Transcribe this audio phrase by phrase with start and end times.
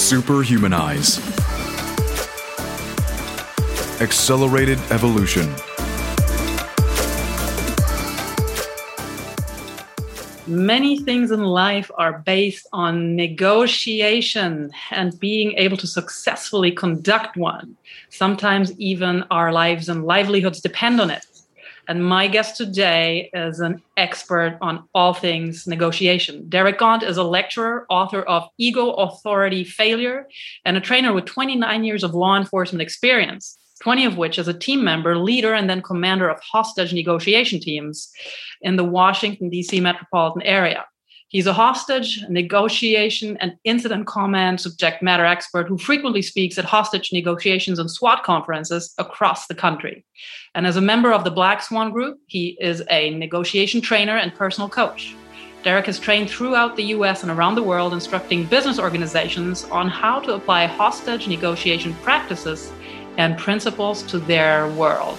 [0.00, 1.20] Superhumanize.
[4.00, 5.46] Accelerated Evolution.
[10.46, 17.76] Many things in life are based on negotiation and being able to successfully conduct one.
[18.08, 21.26] Sometimes even our lives and livelihoods depend on it.
[21.90, 26.48] And my guest today is an expert on all things negotiation.
[26.48, 30.28] Derek Gaunt is a lecturer, author of Ego, Authority, Failure,
[30.64, 33.58] and a trainer with 29 years of law enforcement experience.
[33.82, 38.08] 20 of which as a team member, leader, and then commander of hostage negotiation teams
[38.62, 39.80] in the Washington, D.C.
[39.80, 40.84] metropolitan area.
[41.30, 47.12] He's a hostage negotiation and incident command subject matter expert who frequently speaks at hostage
[47.12, 50.04] negotiations and SWAT conferences across the country.
[50.56, 54.34] And as a member of the Black Swan Group, he is a negotiation trainer and
[54.34, 55.14] personal coach.
[55.62, 60.18] Derek has trained throughout the US and around the world, instructing business organizations on how
[60.18, 62.72] to apply hostage negotiation practices
[63.18, 65.18] and principles to their world.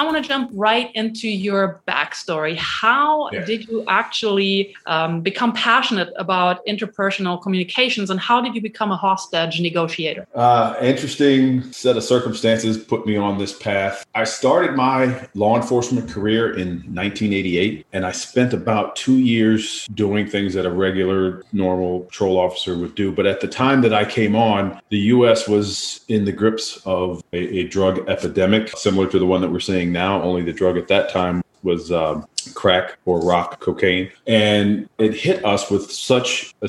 [0.00, 2.56] I want to jump right into your backstory.
[2.56, 3.44] How yeah.
[3.44, 8.96] did you actually um, become passionate about interpersonal communications, and how did you become a
[8.96, 10.26] hostage negotiator?
[10.34, 14.06] Uh, interesting set of circumstances put me on this path.
[14.14, 20.26] I started my law enforcement career in 1988, and I spent about two years doing
[20.26, 23.12] things that a regular, normal patrol officer would do.
[23.12, 25.46] But at the time that I came on, the U.S.
[25.46, 29.60] was in the grips of a, a drug epidemic, similar to the one that we're
[29.60, 34.10] seeing now, only the drug at that time was um, crack or rock cocaine.
[34.26, 36.68] And it hit us with such a,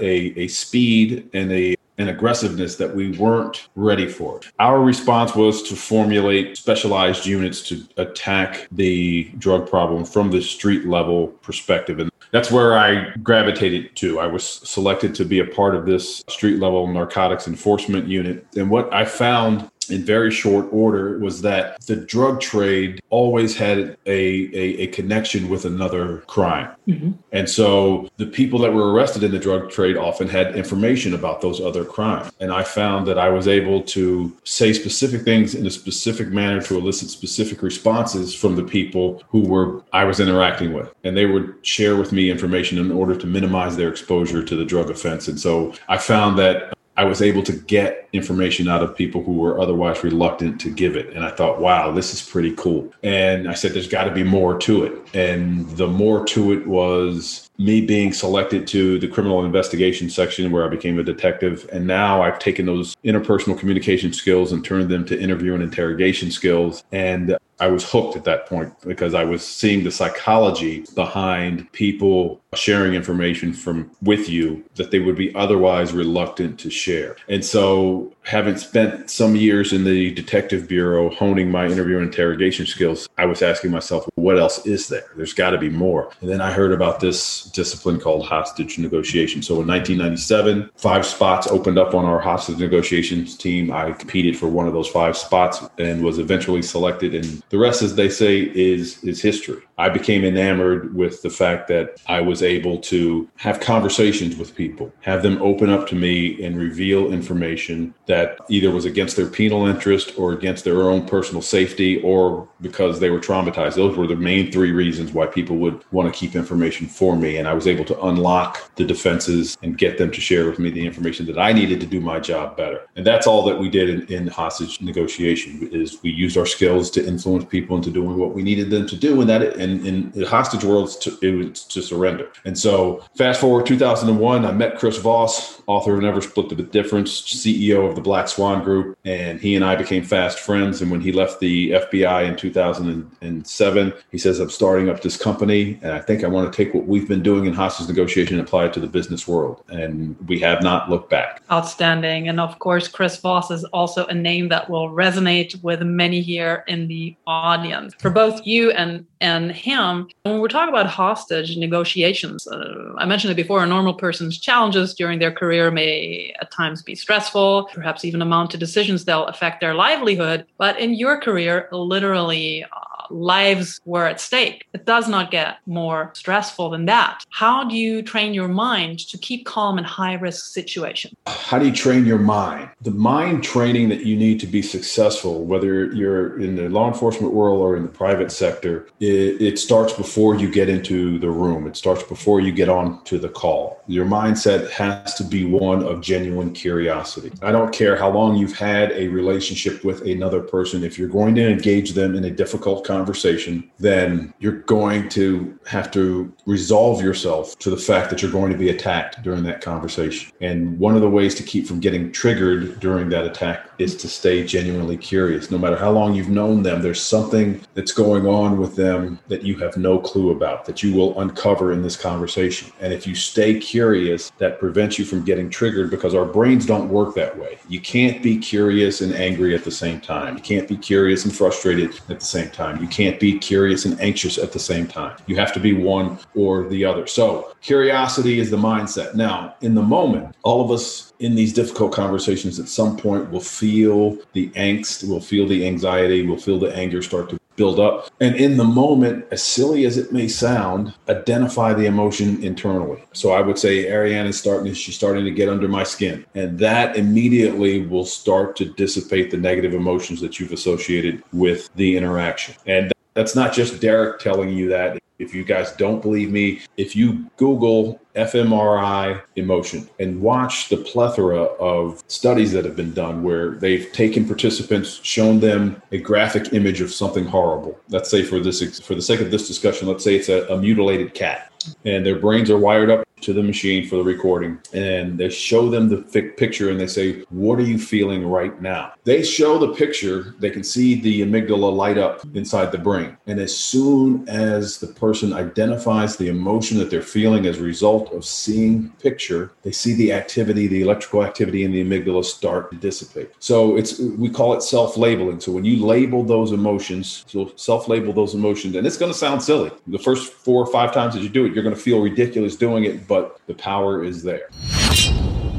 [0.00, 4.38] a, a speed and a an aggressiveness that we weren't ready for.
[4.38, 4.50] It.
[4.58, 10.86] Our response was to formulate specialized units to attack the drug problem from the street
[10.86, 12.00] level perspective.
[12.00, 14.18] And that's where I gravitated to.
[14.18, 18.46] I was selected to be a part of this street level narcotics enforcement unit.
[18.56, 23.78] And what I found in very short order was that the drug trade always had
[23.78, 26.70] a, a, a connection with another crime.
[26.88, 27.12] Mm-hmm.
[27.32, 31.40] And so the people that were arrested in the drug trade often had information about
[31.40, 32.30] those other crimes.
[32.40, 36.60] And I found that I was able to say specific things in a specific manner
[36.62, 40.92] to elicit specific responses from the people who were I was interacting with.
[41.04, 44.64] And they would share with me information in order to minimize their exposure to the
[44.64, 45.28] drug offense.
[45.28, 49.32] And so I found that I was able to get information out of people who
[49.32, 51.08] were otherwise reluctant to give it.
[51.14, 52.92] And I thought, wow, this is pretty cool.
[53.02, 55.14] And I said, there's got to be more to it.
[55.14, 60.64] And the more to it was me being selected to the criminal investigation section where
[60.64, 61.68] I became a detective.
[61.72, 66.30] And now I've taken those interpersonal communication skills and turned them to interview and interrogation
[66.30, 66.82] skills.
[66.92, 72.40] And I was hooked at that point because I was seeing the psychology behind people
[72.54, 77.14] sharing information from with you that they would be otherwise reluctant to share.
[77.28, 82.66] And so having spent some years in the detective bureau honing my interview and interrogation
[82.66, 85.04] skills, I was asking myself, what else is there?
[85.16, 86.12] There's got to be more.
[86.20, 89.42] And then I heard about this discipline called hostage negotiation.
[89.42, 93.72] So in 1997, five spots opened up on our hostage negotiations team.
[93.72, 97.14] I competed for one of those five spots and was eventually selected.
[97.14, 99.62] And the rest, as they say, is is history.
[99.78, 104.92] I became enamored with the fact that I was able to have conversations with people,
[105.00, 109.66] have them open up to me and reveal information that either was against their penal
[109.66, 113.74] interest or against their own personal safety or because they were traumatized.
[113.74, 117.38] Those were the main three reasons why people would want to keep information for me.
[117.38, 120.70] And I was able to unlock the defenses and get them to share with me
[120.70, 122.86] the information that I needed to do my job better.
[122.96, 126.90] And that's all that we did in, in hostage negotiation is we used our skills
[126.92, 129.20] to influence people into doing what we needed them to do.
[129.20, 132.30] And that and in the hostage world, it was to surrender.
[132.44, 137.22] And so, fast forward 2001, I met Chris Voss, author of Never Split the Difference,
[137.22, 140.82] CEO of the Black Swan Group, and he and I became fast friends.
[140.82, 145.78] And when he left the FBI in 2007, He says, I'm starting up this company
[145.82, 148.46] and I think I want to take what we've been doing in hostage negotiation and
[148.46, 149.62] apply it to the business world.
[149.68, 151.42] And we have not looked back.
[151.50, 152.28] Outstanding.
[152.28, 156.64] And of course, Chris Voss is also a name that will resonate with many here
[156.66, 157.94] in the audience.
[157.98, 163.32] For both you and, and him, when we're talking about hostage negotiations, uh, I mentioned
[163.32, 168.04] it before, a normal person's challenges during their career may at times be stressful, perhaps
[168.04, 170.46] even amount to decisions that'll affect their livelihood.
[170.58, 172.64] But in your career, literally,
[173.10, 174.66] lives were at stake.
[174.72, 177.24] It does not get more stressful than that.
[177.30, 181.14] How do you train your mind to keep calm in high risk situations?
[181.26, 182.70] How do you train your mind?
[182.82, 187.32] The mind training that you need to be successful, whether you're in the law enforcement
[187.32, 191.66] world or in the private sector, it, it starts before you get into the room.
[191.66, 193.82] It starts before you get on to the call.
[193.86, 197.32] Your mindset has to be one of genuine curiosity.
[197.42, 200.84] I don't care how long you've had a relationship with another person.
[200.84, 205.90] If you're going to engage them in a difficult conversation, then you're going to have
[205.92, 210.30] to resolve yourself to the fact that you're going to be attacked during that conversation.
[210.40, 214.08] And one of the ways to keep from getting triggered during that attack is to
[214.08, 215.50] stay genuinely curious.
[215.50, 219.42] No matter how long you've known them, there's something that's going on with them that
[219.42, 222.70] you have no clue about that you will uncover in this conversation.
[222.80, 226.88] And if you stay curious, that prevents you from getting triggered because our brains don't
[226.88, 227.58] work that way.
[227.68, 230.36] You can't be curious and angry at the same time.
[230.36, 232.81] You can't be curious and frustrated at the same time.
[232.82, 235.16] You can't be curious and anxious at the same time.
[235.28, 237.06] You have to be one or the other.
[237.06, 239.14] So, curiosity is the mindset.
[239.14, 243.40] Now, in the moment, all of us in these difficult conversations at some point will
[243.40, 248.08] feel the angst, will feel the anxiety, will feel the anger start to build up.
[248.20, 253.02] And in the moment, as silly as it may sound, identify the emotion internally.
[253.12, 256.24] So I would say Ariane is starting, she's starting to get under my skin.
[256.34, 261.96] And that immediately will start to dissipate the negative emotions that you've associated with the
[261.96, 262.54] interaction.
[262.66, 265.01] And that's not just Derek telling you that.
[265.22, 271.42] If you guys don't believe me, if you Google fMRI emotion and watch the plethora
[271.42, 276.80] of studies that have been done where they've taken participants, shown them a graphic image
[276.80, 277.78] of something horrible.
[277.88, 280.58] Let's say for this, for the sake of this discussion, let's say it's a, a
[280.58, 281.52] mutilated cat
[281.84, 285.68] and their brains are wired up to the machine for the recording and they show
[285.70, 285.98] them the
[286.36, 288.92] picture and they say what are you feeling right now?
[289.04, 293.38] They show the picture they can see the amygdala light up inside the brain and
[293.38, 298.24] as soon as the person identifies the emotion that they're feeling as a result of
[298.24, 303.30] seeing picture they see the activity the electrical activity in the amygdala start to dissipate.
[303.38, 305.40] So it's we call it self-labeling.
[305.40, 309.42] So when you label those emotions so self-label those emotions and it's going to sound
[309.42, 309.70] silly.
[309.86, 312.56] The first four or five times that you do it you're going to feel ridiculous
[312.56, 314.48] doing it but the power is there.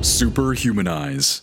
[0.02, 1.42] Superhumanize.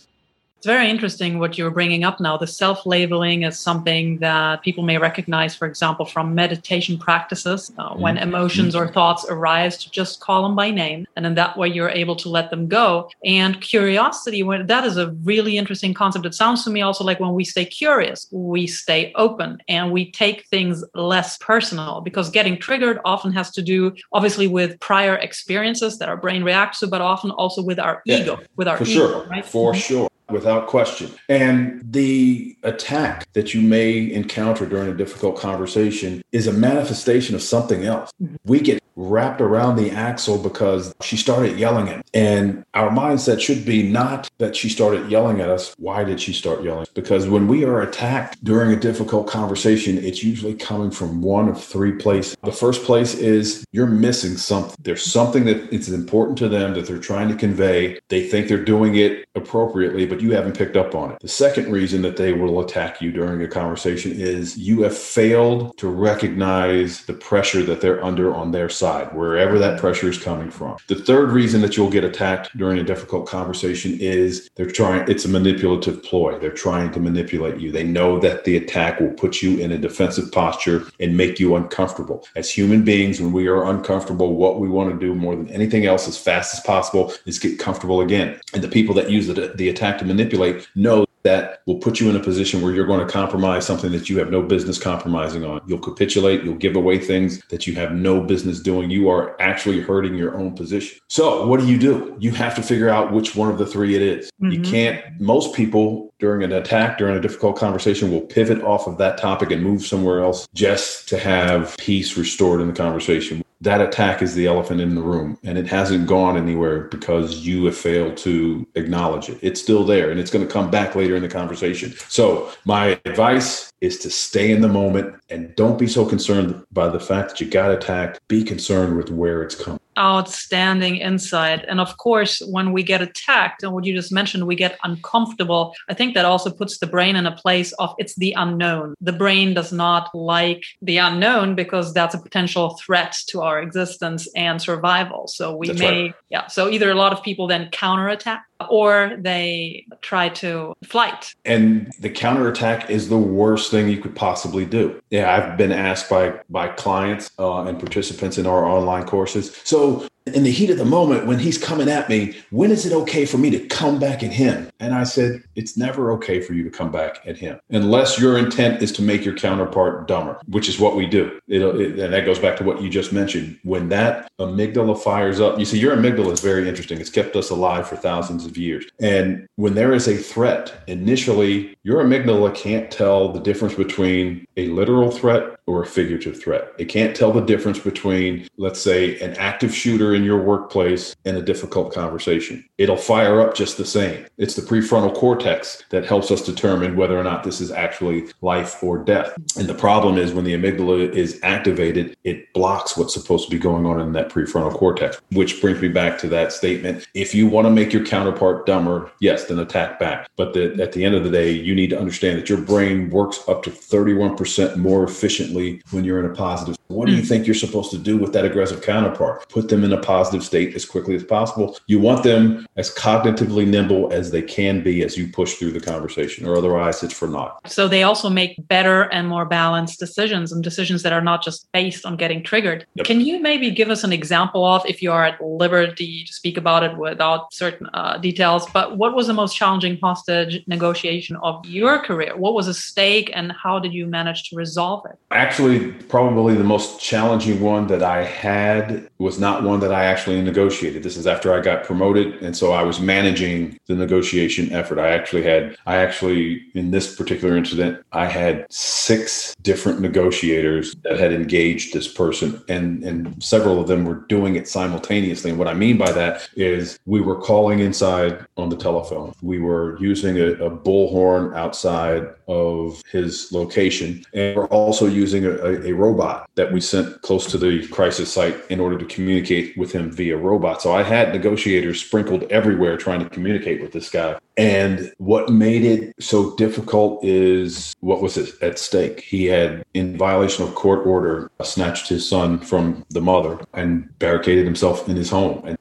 [0.61, 2.37] It's very interesting what you're bringing up now.
[2.37, 7.71] The self labeling is something that people may recognize, for example, from meditation practices.
[7.79, 8.27] Uh, when mm-hmm.
[8.27, 11.07] emotions or thoughts arise, to just call them by name.
[11.15, 13.09] And in that way, you're able to let them go.
[13.25, 16.27] And curiosity, when, that is a really interesting concept.
[16.27, 20.11] It sounds to me also like when we stay curious, we stay open and we
[20.11, 25.97] take things less personal because getting triggered often has to do, obviously, with prior experiences
[25.97, 28.83] that our brain reacts to, but often also with our yeah, ego, with our for
[28.83, 29.43] ego, sure, right?
[29.43, 29.79] For mm-hmm.
[29.79, 31.11] sure without question.
[31.29, 37.41] And the attack that you may encounter during a difficult conversation is a manifestation of
[37.41, 38.11] something else.
[38.21, 38.35] Mm-hmm.
[38.45, 42.03] We get wrapped around the axle because she started yelling at me.
[42.13, 45.73] And our mindset should be not that she started yelling at us.
[45.77, 46.85] Why did she start yelling?
[46.93, 51.63] Because when we are attacked during a difficult conversation, it's usually coming from one of
[51.63, 52.35] three places.
[52.43, 54.75] The first place is you're missing something.
[54.81, 57.99] There's something that it's important to them that they're trying to convey.
[58.09, 61.19] They think they're doing it appropriately, but you haven't picked up on it.
[61.19, 65.77] The second reason that they will attack you during a conversation is you have failed
[65.77, 70.51] to recognize the pressure that they're under on their side, wherever that pressure is coming
[70.51, 70.77] from.
[70.87, 75.25] The third reason that you'll get attacked during a difficult conversation is they're trying, it's
[75.25, 76.37] a manipulative ploy.
[76.37, 77.71] They're trying to manipulate you.
[77.71, 81.55] They know that the attack will put you in a defensive posture and make you
[81.55, 82.25] uncomfortable.
[82.35, 85.85] As human beings, when we are uncomfortable, what we want to do more than anything
[85.85, 88.39] else as fast as possible is get comfortable again.
[88.53, 92.09] And the people that use the, the attack to manipulate know that will put you
[92.09, 95.45] in a position where you're going to compromise something that you have no business compromising
[95.45, 95.61] on.
[95.67, 98.89] You'll capitulate, you'll give away things that you have no business doing.
[98.89, 100.99] You are actually hurting your own position.
[101.09, 102.15] So, what do you do?
[102.19, 104.31] You have to figure out which one of the three it is.
[104.41, 104.51] Mm-hmm.
[104.51, 108.97] You can't, most people during an attack, during a difficult conversation, will pivot off of
[108.97, 113.79] that topic and move somewhere else just to have peace restored in the conversation that
[113.79, 117.77] attack is the elephant in the room and it hasn't gone anywhere because you have
[117.77, 119.37] failed to acknowledge it.
[119.41, 121.93] It's still there and it's going to come back later in the conversation.
[122.09, 126.89] So, my advice is to stay in the moment and don't be so concerned by
[126.89, 128.19] the fact that you got attacked.
[128.27, 131.65] Be concerned with where it's coming outstanding insight.
[131.67, 135.73] And of course, when we get attacked, and what you just mentioned, we get uncomfortable.
[135.89, 138.95] I think that also puts the brain in a place of it's the unknown.
[139.01, 144.27] The brain does not like the unknown because that's a potential threat to our existence
[144.35, 145.27] and survival.
[145.27, 146.15] So we That's may, right.
[146.29, 146.47] yeah.
[146.47, 151.33] So either a lot of people then counterattack or they try to flight.
[151.45, 155.01] And the counterattack is the worst thing you could possibly do.
[155.09, 159.55] Yeah, I've been asked by by clients uh, and participants in our online courses.
[159.63, 162.93] So in the heat of the moment, when he's coming at me, when is it
[162.93, 164.69] okay for me to come back at him?
[164.79, 168.37] And I said, it's never okay for you to come back at him unless your
[168.37, 171.39] intent is to make your counterpart dumber, which is what we do.
[171.47, 173.59] It, and that goes back to what you just mentioned.
[173.63, 176.99] When that amygdala fires up, you see, your amygdala is very interesting.
[176.99, 178.85] It's kept us alive for thousands of years.
[178.99, 184.67] And when there is a threat, initially, your amygdala can't tell the difference between a
[184.67, 186.73] literal threat or a figurative threat.
[186.77, 191.35] It can't tell the difference between, let's say, an active shooter in your workplace in
[191.35, 192.63] a difficult conversation.
[192.77, 194.25] It'll fire up just the same.
[194.37, 198.81] It's the prefrontal cortex that helps us determine whether or not this is actually life
[198.83, 199.33] or death.
[199.57, 203.59] And the problem is when the amygdala is activated, it blocks what's supposed to be
[203.59, 207.07] going on in that prefrontal cortex, which brings me back to that statement.
[207.13, 210.29] If you want to make your counterpart dumber, yes, then attack back.
[210.35, 213.09] But the, at the end of the day, you need to understand that your brain
[213.09, 216.77] works up to 31% more efficiently when you're in a positive.
[216.87, 217.27] What do you hmm.
[217.27, 219.47] think you're supposed to do with that aggressive counterpart?
[219.49, 221.77] Put them in a positive state as quickly as possible.
[221.87, 225.79] You want them as cognitively nimble as they can be as you push through the
[225.79, 227.71] conversation, or otherwise it's for naught.
[227.71, 231.71] So they also make better and more balanced decisions and decisions that are not just
[231.71, 232.85] based on getting triggered.
[232.95, 233.05] Yep.
[233.05, 236.57] Can you maybe give us an example of, if you are at liberty to speak
[236.57, 241.65] about it without certain uh, details, but what was the most challenging hostage negotiation of
[241.65, 242.35] your career?
[242.35, 245.17] What was at stake and how did you manage to resolve it?
[245.31, 250.41] Actually, probably the most challenging one that I had was not one that I actually
[250.41, 251.03] negotiated.
[251.03, 252.41] This is after I got promoted.
[252.41, 254.99] And so I was managing the negotiation effort.
[254.99, 261.19] I actually had, I actually, in this particular incident, I had six different negotiators that
[261.19, 265.49] had engaged this person, and, and several of them were doing it simultaneously.
[265.49, 269.59] And what I mean by that is we were calling inside on the telephone, we
[269.59, 275.87] were using a, a bullhorn outside of his location, and we're also using a, a,
[275.87, 279.91] a robot that we sent close to the crisis site in order to communicate with
[279.91, 280.81] him via robot.
[280.81, 284.37] So I had negotiators sprinkled everywhere trying to communicate with this guy.
[284.57, 289.21] And what made it so difficult is what was at stake.
[289.21, 294.65] He had, in violation of court order, snatched his son from the mother and barricaded
[294.65, 295.65] himself in his home.
[295.65, 295.77] And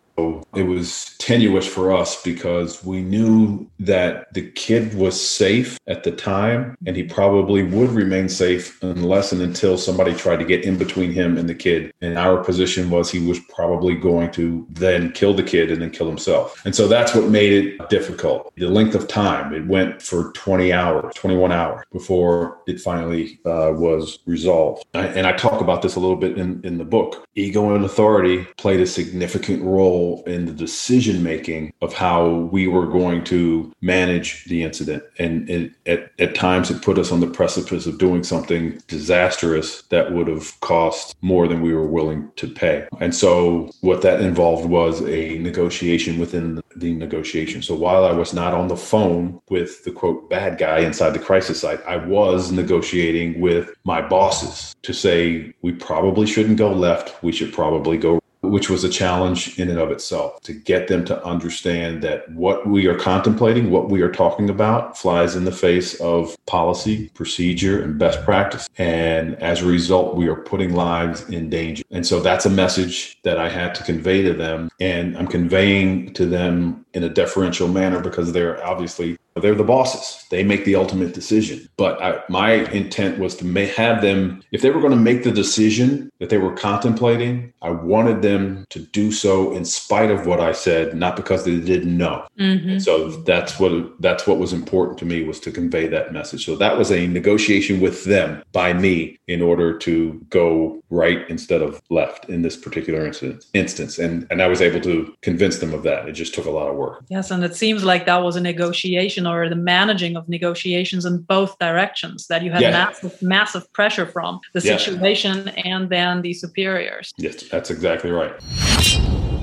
[0.55, 6.11] it was tenuous for us because we knew that the kid was safe at the
[6.11, 10.77] time and he probably would remain safe unless and until somebody tried to get in
[10.77, 11.93] between him and the kid.
[12.01, 15.91] And our position was he was probably going to then kill the kid and then
[15.91, 16.61] kill himself.
[16.65, 18.53] And so that's what made it difficult.
[18.57, 23.73] The length of time, it went for 20 hours, 21 hours before it finally uh,
[23.75, 24.85] was resolved.
[24.95, 27.27] I- And I talk about this a little bit in, in the book.
[27.35, 32.87] Ego and authority played a significant role in the decision making of how we were
[32.87, 35.03] going to manage the incident.
[35.19, 39.83] And it, at, at times, it put us on the precipice of doing something disastrous
[39.91, 42.87] that would have cost more than we were willing to pay.
[43.01, 47.63] And so, what that involved was a negotiation within the negotiation.
[47.63, 51.19] So, while I was not on the phone with the quote bad guy inside the
[51.19, 57.23] crisis site, I was negotiating with my bosses to say, we probably shouldn't go left,
[57.23, 61.05] we should probably go which was a challenge in and of itself to get them
[61.05, 65.53] to understand that what we are contemplating, what we are talking about, flies in the
[65.53, 68.69] face of policy, procedure, and best practice.
[68.79, 71.83] And as a result, we are putting lives in danger.
[71.91, 74.71] And so that's a message that I had to convey to them.
[74.81, 80.27] And I'm conveying to them in a deferential manner because they're obviously they're the bosses.
[80.31, 81.69] They make the ultimate decision.
[81.77, 85.25] But I, my intent was to ma- have them if they were going to make
[85.25, 90.27] the decision that they were contemplating i wanted them to do so in spite of
[90.27, 92.25] what i said not because they didn't know.
[92.39, 92.81] Mhm.
[92.81, 96.45] so that's what that's what was important to me was to convey that message.
[96.45, 101.63] So that was a negotiation with them by me in order to go right instead
[101.63, 103.99] of left in this particular instance instance.
[103.99, 106.09] And and i was able to convince them of that.
[106.09, 107.05] It just took a lot of work.
[107.09, 111.19] Yes, and it seems like that was a negotiation or the managing of negotiations in
[111.23, 112.71] both directions that you had Yeah.
[112.71, 114.77] massive massive pressure from the Yeah.
[114.77, 118.33] situation and then the superiors Yes, that's exactly right.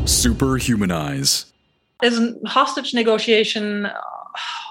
[0.06, 1.46] Superhumanize.
[2.04, 4.00] isn't hostage negotiation uh,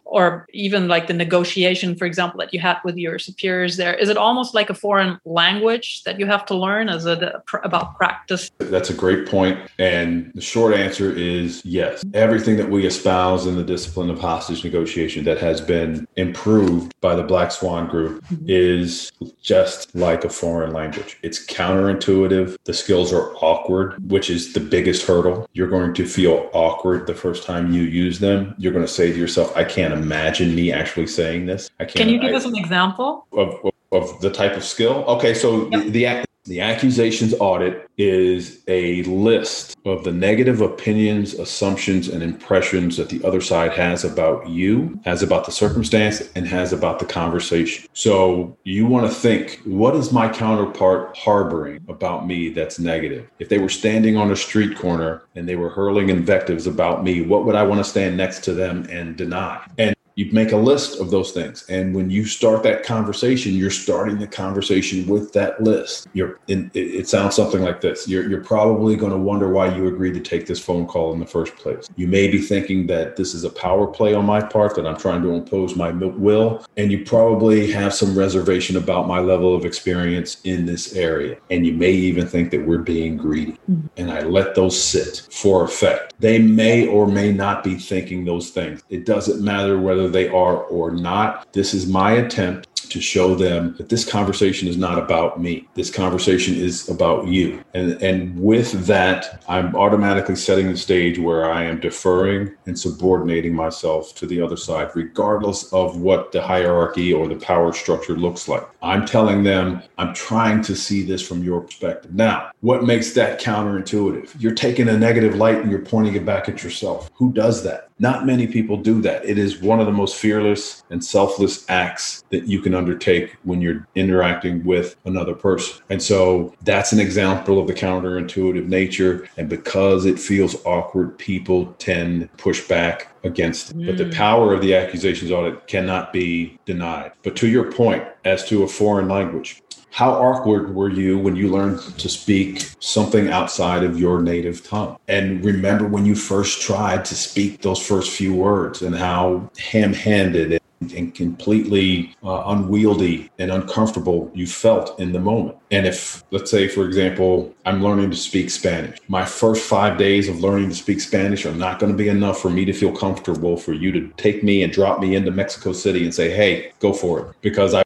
[0.07, 4.09] or even like the negotiation for example that you had with your superiors there is
[4.09, 7.97] it almost like a foreign language that you have to learn is it uh, about
[7.97, 9.59] practice That's a great point.
[9.79, 12.05] And the short answer is yes.
[12.15, 17.15] Everything that we espouse in the discipline of hostage negotiation that has been improved by
[17.15, 21.19] the Black Swan Group is just like a foreign language.
[21.23, 22.57] It's counterintuitive.
[22.65, 25.49] The skills are awkward, which is the biggest hurdle.
[25.53, 28.55] You're going to feel awkward the first time you use them.
[28.59, 31.71] You're going to say to yourself, I can't imagine me actually saying this.
[31.81, 34.65] I can't can you give I- us an example of, of, of the type of
[34.65, 35.05] skill.
[35.09, 42.09] Okay, so the, the the accusations audit is a list of the negative opinions, assumptions,
[42.09, 46.73] and impressions that the other side has about you, has about the circumstance, and has
[46.73, 47.88] about the conversation.
[47.95, 53.29] So you want to think, what is my counterpart harboring about me that's negative?
[53.38, 57.23] If they were standing on a street corner and they were hurling invectives about me,
[57.23, 59.67] what would I want to stand next to them and deny?
[59.79, 61.64] And you make a list of those things.
[61.68, 66.08] And when you start that conversation you're starting the conversation with that list.
[66.12, 68.08] You're in it, it sounds something like this.
[68.08, 71.20] You're, you're probably going to wonder why you agreed to take this phone call in
[71.20, 71.88] the first place.
[71.96, 74.96] You may be thinking that this is a power play on my part that i'm
[74.96, 79.64] trying to impose my will and you probably have some reservation about my level of
[79.64, 81.37] experience in this area.
[81.50, 83.58] And you may even think that we're being greedy.
[83.70, 83.87] Mm-hmm.
[83.96, 86.14] And i let those sit for effect.
[86.18, 88.82] They may or may not be thinking those things.
[88.88, 91.53] It doesn't matter whether they are or not.
[91.53, 95.69] This is my attempt to show them that this conversation is not about me.
[95.75, 97.63] This conversation is about you.
[97.75, 103.55] And and with that, I'm automatically setting the stage where I am deferring and subordinating
[103.55, 108.49] myself to the other side, regardless of what the hierarchy or the power structure looks
[108.49, 108.67] like.
[108.83, 112.15] I'm telling them, I'm trying to see this from your perspective.
[112.15, 114.35] Now, what makes that counterintuitive?
[114.39, 117.11] You're taking a negative light and you're pointing it back at yourself.
[117.15, 117.86] Who does that?
[117.99, 119.25] Not many people do that.
[119.25, 123.62] It is one of the most fearless and selfless acts that you can undertake when
[123.62, 125.83] you're interacting with another person.
[125.88, 129.29] And so that's an example of the counterintuitive nature.
[129.38, 133.87] And because it feels awkward, people tend to push back against it.
[133.87, 134.14] But the mm.
[134.14, 137.12] power of the accusations audit cannot be denied.
[137.23, 139.62] But to your point, as to a foreign language,
[139.96, 144.94] how awkward were you when you learned to speak something outside of your native tongue?
[145.09, 149.94] And remember when you first tried to speak those first few words and how ham
[149.94, 155.56] handed and completely uh, unwieldy and uncomfortable you felt in the moment.
[155.70, 160.28] And if, let's say, for example, I'm learning to speak Spanish, my first five days
[160.28, 162.94] of learning to speak Spanish are not going to be enough for me to feel
[162.94, 166.72] comfortable for you to take me and drop me into Mexico City and say, hey,
[166.80, 167.37] go for it.
[167.40, 167.86] Because I,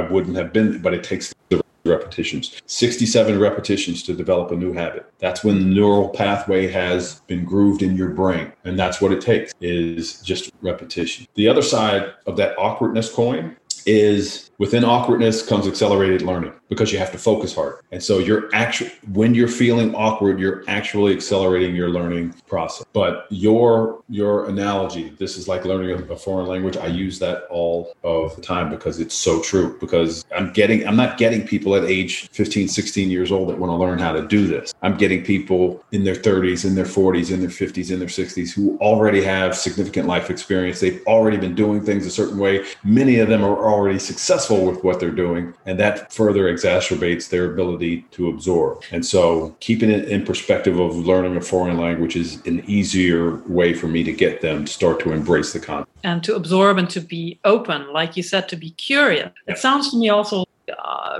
[0.00, 2.60] I wouldn't have been, but it takes the repetitions.
[2.66, 5.10] 67 repetitions to develop a new habit.
[5.18, 9.20] That's when the neural pathway has been grooved in your brain and that's what it
[9.20, 11.26] takes is just repetition.
[11.34, 16.98] The other side of that awkwardness coin is within awkwardness comes accelerated learning because you
[16.98, 17.76] have to focus hard.
[17.92, 22.86] And so you're actually when you're feeling awkward you're actually accelerating your learning process.
[22.92, 26.76] But your your analogy this is like learning a, foreign language.
[26.76, 30.96] I use that all of the time because it's so true because i'm getting i'm
[30.96, 34.26] not getting people at age 15 16 years old that want to learn how to
[34.26, 34.74] do this.
[34.82, 38.52] I'm getting people in their 30s in their 40s in their 50s in their 60s
[38.52, 40.80] who already have significant life experience.
[40.80, 42.66] They've already been doing things a certain way.
[42.84, 47.52] Many of them are already successful with what they're doing and that further exacerbates their
[47.52, 48.82] ability to absorb.
[48.90, 53.74] And so keeping it in perspective of learning a foreign language is an easier way
[53.74, 55.88] for me to get them to start to embrace the content.
[56.02, 59.30] And to absorb and to be open like you said to be curious.
[59.46, 60.44] It sounds to me also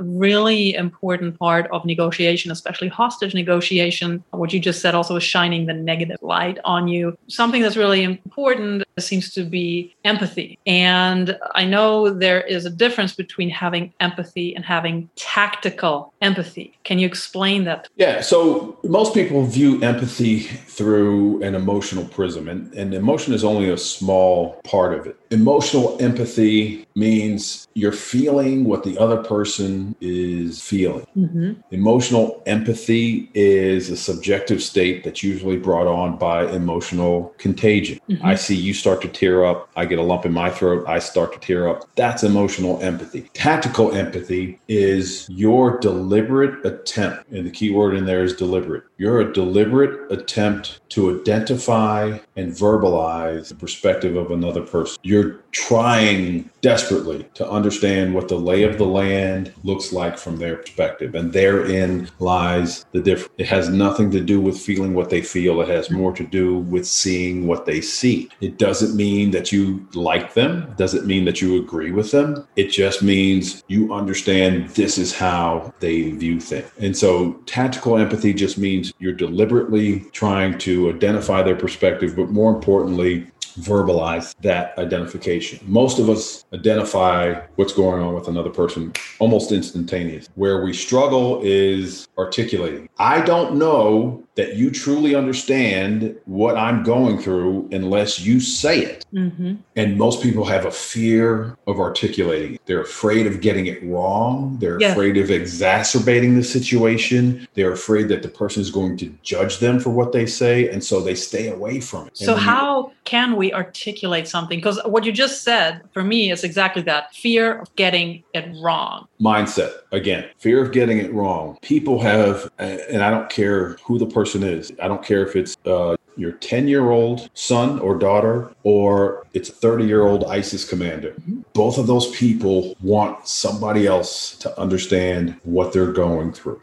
[0.00, 4.22] really important part of negotiation, especially hostage negotiation.
[4.30, 7.16] What you just said also is shining the negative light on you.
[7.28, 10.58] Something that's really important seems to be empathy.
[10.66, 16.78] And I know there is a difference between having empathy and having tactical empathy.
[16.84, 17.88] Can you explain that?
[17.96, 23.70] Yeah, so most people view empathy through an emotional prism, and, and emotion is only
[23.70, 25.16] a small part of it.
[25.30, 31.06] Emotional empathy means you're feeling what the other person person is feeling.
[31.16, 31.56] Mhm.
[31.70, 38.00] Emotional empathy is a subjective state that's usually brought on by emotional contagion.
[38.08, 38.20] Mhm.
[38.22, 40.98] I see you start to tear up, I get a lump in my throat, I
[40.98, 41.84] start to tear up.
[41.96, 43.28] That's emotional empathy.
[43.34, 48.84] Tactical empathy is your deliberate attempt, and the key word in there is deliberate.
[48.98, 54.98] You're a deliberate attempt to identify and verbalize the perspective of another person.
[55.02, 60.56] You're trying desperately to understand what the lay of the land looks like from their
[60.56, 61.14] perspective.
[61.14, 63.32] And therein lies the difference.
[63.38, 66.58] It has nothing to do with feeling what they feel, it has more to do
[66.58, 68.28] with seeing what they see.
[68.40, 72.46] It doesn't mean that you like them, doesn't mean that you agree with them.
[72.56, 76.70] It just means you understand this is how they view things.
[76.78, 82.54] And so tactical empathy just means you're deliberately trying to identify their perspective, but more
[82.54, 83.26] importantly,
[83.58, 85.58] verbalize that identification.
[85.62, 90.28] Most of us identify what's going on with another person almost instantaneous.
[90.34, 92.88] Where we struggle is articulating.
[92.98, 99.04] I don't know that you truly understand what I'm going through unless you say it.
[99.12, 99.58] Mhm.
[99.76, 102.54] And most people have a fear of articulating.
[102.54, 102.60] it.
[102.66, 104.56] They're afraid of getting it wrong.
[104.60, 104.92] They're Yeah.
[104.92, 107.46] afraid of exacerbating the situation.
[107.54, 110.68] They're afraid that the person is going to judge them for what they say.
[110.70, 112.16] And so they stay away from it.
[112.16, 114.58] So when you- how can we articulate something?
[114.58, 119.06] Because what you just said for me is exactly that fear of getting it wrong.
[119.20, 124.06] mindset again fear of getting it wrong people have and i don't care who the
[124.06, 124.72] person is.
[124.82, 129.48] I don't care if it's uh, your 10 year old son or daughter or it's
[129.48, 131.14] a 30 year old isis commander.
[131.54, 136.60] Both of those people want somebody else to understand what they're going through.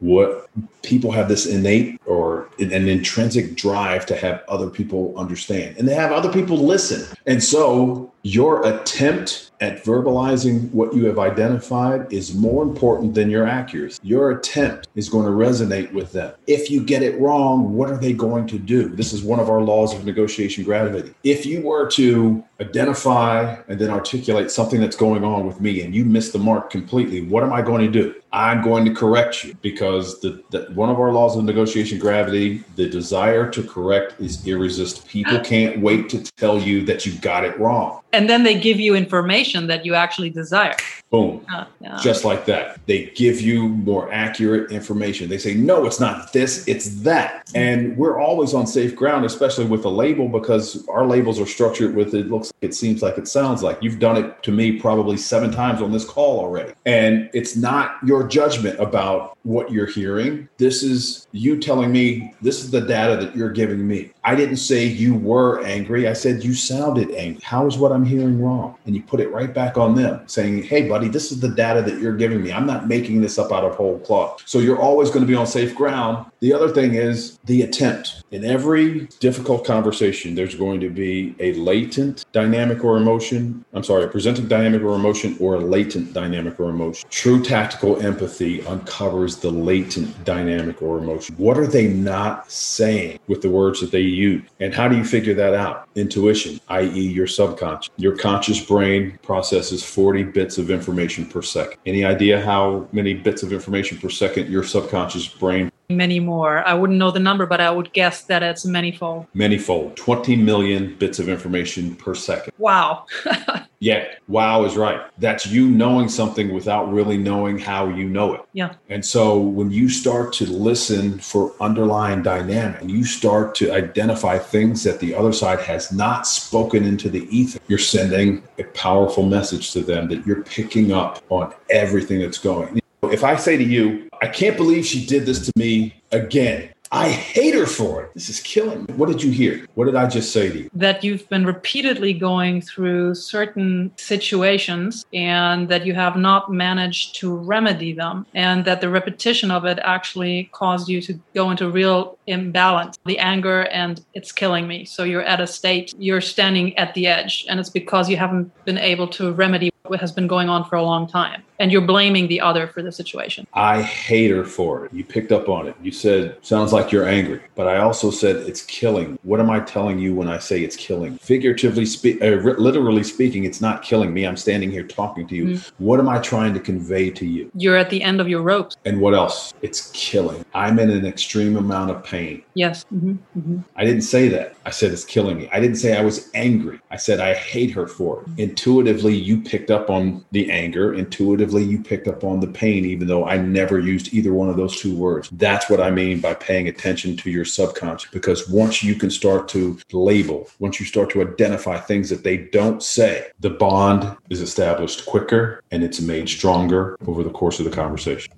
[0.00, 0.48] What
[0.82, 5.94] people have this innate or an intrinsic drive to have other people understand and they
[5.94, 7.06] have other people listen.
[7.26, 13.46] And so your attempt at verbalizing what you have identified is more important than your
[13.46, 14.00] accuracy.
[14.02, 16.32] Your attempt is going to resonate with them.
[16.46, 18.88] If you get it wrong, what are they going to do?
[18.88, 21.14] This is one of our laws of negotiation gravity.
[21.22, 25.94] If you were to identify and then articulate something that's going on with me and
[25.94, 28.14] you miss the mark completely, what am I going to do?
[28.32, 32.64] I'm going to correct you because the, the one of our laws of negotiation gravity,
[32.74, 35.08] the desire to correct is irresistible.
[35.08, 38.00] People can't wait to tell you that you got it wrong.
[38.14, 40.76] And then they give you information that you actually desire.
[41.10, 41.44] Boom.
[41.52, 41.98] Uh, yeah.
[42.00, 42.78] Just like that.
[42.86, 45.28] They give you more accurate information.
[45.28, 47.50] They say, no, it's not this, it's that.
[47.54, 51.94] And we're always on safe ground, especially with a label, because our labels are structured
[51.94, 53.78] with it looks, it seems like, it sounds like.
[53.80, 56.72] You've done it to me probably seven times on this call already.
[56.86, 60.48] And it's not your judgment about what you're hearing.
[60.56, 64.10] This is you telling me, this is the data that you're giving me.
[64.24, 66.08] I didn't say you were angry.
[66.08, 67.42] I said you sounded angry.
[67.44, 68.76] How is what Hearing wrong?
[68.86, 71.82] And you put it right back on them, saying, hey, buddy, this is the data
[71.82, 72.52] that you're giving me.
[72.52, 74.42] I'm not making this up out of whole cloth.
[74.46, 76.26] So you're always going to be on safe ground.
[76.40, 78.22] The other thing is the attempt.
[78.30, 83.64] In every difficult conversation, there's going to be a latent dynamic or emotion.
[83.72, 87.08] I'm sorry, a presenting dynamic or emotion or a latent dynamic or emotion.
[87.10, 91.34] True tactical empathy uncovers the latent dynamic or emotion.
[91.36, 94.42] What are they not saying with the words that they use?
[94.60, 95.88] And how do you figure that out?
[95.94, 97.90] Intuition, i.e., your subconscious.
[97.96, 101.78] Your conscious brain processes 40 bits of information per second.
[101.86, 106.66] Any idea how many bits of information per second your subconscious brain Many more.
[106.66, 109.26] I wouldn't know the number, but I would guess that it's manyfold.
[109.34, 113.06] manyfold 20 million bits of information per second Wow.
[113.80, 118.40] yeah wow is right that's you knowing something without really knowing how you know it
[118.54, 118.74] Yeah.
[118.88, 124.84] and so when you start to listen for underlying dynamic you start to identify things
[124.84, 129.72] that the other side has not spoken into the ether you're sending a powerful message
[129.72, 134.08] to them that you're picking up on everything that's going if i say to you
[134.22, 138.14] i can't believe she did this to me again I hate her for it.
[138.14, 138.94] This is killing me.
[138.94, 139.66] What did you hear?
[139.74, 140.70] What did I just say to you?
[140.74, 147.34] that you've been repeatedly going through certain situations and that you have not managed to
[147.34, 152.16] remedy them, and that the repetition of it actually caused you to go into real
[152.28, 154.84] imbalance, the anger, and it's killing me.
[154.84, 158.52] So you're at a state, you're standing at the edge, and it's because you haven't
[158.64, 161.42] been able to remedy what has been going on for a long time.
[161.58, 163.46] And you're blaming the other for the situation.
[163.52, 164.92] I hate her for it.
[164.92, 165.76] You picked up on it.
[165.82, 167.40] You said, sounds like you're angry.
[167.54, 169.18] But I also said, it's killing.
[169.22, 171.16] What am I telling you when I say it's killing?
[171.18, 174.26] Figuratively, spe- uh, literally speaking, it's not killing me.
[174.26, 175.60] I'm standing here talking to you.
[175.78, 177.50] What am I trying to convey to you?
[177.54, 178.76] You're at the end of your ropes.
[178.84, 179.52] And what else?
[179.62, 180.44] It's killing.
[180.54, 182.42] I'm in an extreme amount of pain.
[182.54, 182.84] Yes.
[182.90, 184.56] hmm hmm I didn't say that.
[184.66, 185.48] I said it's killing me.
[185.52, 186.78] I didn't say I was angry.
[186.90, 188.40] I said I hate her for it.
[188.40, 190.94] Intuitively, you picked up on the anger.
[190.94, 194.48] Intuitively, intuitively you picked up on the pain, even though I never used either one
[194.48, 195.28] of those two words.
[195.32, 198.10] That's what I mean by paying attention to your subconscious.
[198.10, 202.36] Because once you can start to label, once you start to identify things that they
[202.36, 207.64] don't say, the bond is established quicker and it's made stronger over the course of
[207.64, 208.32] the conversation.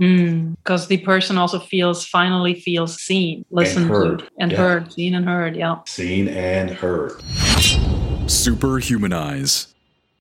[0.56, 4.18] Because mm, the person also feels, finally feels seen, listened and heard.
[4.20, 4.58] to, and yeah.
[4.58, 5.56] heard, seen and heard.
[5.56, 5.76] Yeah.
[5.86, 7.12] Seen and heard.
[8.26, 9.72] Superhumanize.